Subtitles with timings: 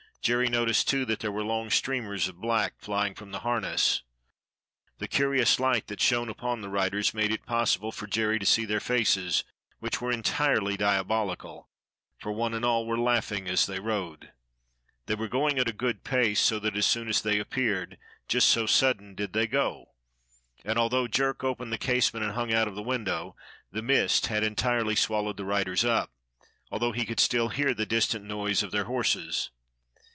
[0.23, 4.03] Jerry noticed, too, that there were long streamers of black flying from the harness.
[4.99, 8.63] The curious light that shone upon the riders made it possible for Jerry to see
[8.65, 9.43] their faces,
[9.79, 11.69] which were entirely diabolical,
[12.19, 14.31] for one and all were laughing as they rode.
[15.07, 17.97] They were going at a good pace, so that as soon as they appeared,
[18.27, 19.95] just so sudden did they go,
[20.63, 23.35] and although Jerk opened the casement and hung out of the window,
[23.71, 26.11] the mist had entirely swallowed the riders up,
[26.69, 29.49] although he could still hear the distant noise of their horses.